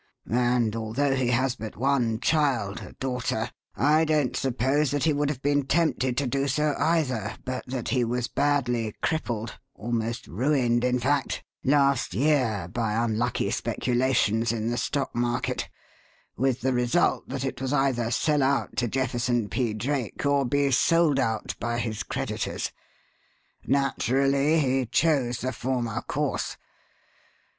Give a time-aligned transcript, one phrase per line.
[0.31, 5.29] And although he has but one child, a daughter, I don't suppose that he would
[5.29, 10.83] have been tempted to do so, either, but that he was badly crippled almost ruined,
[10.83, 15.69] in fact last year by unlucky speculations in the stock market,
[16.35, 19.71] with the result that it was either sell out to Jefferson P.
[19.75, 22.71] Drake or be sold out by his creditors.
[23.67, 26.57] Naturally, he chose the former course.